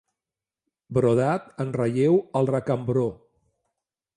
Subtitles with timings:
[0.99, 3.05] Brodat en relleu al recambró.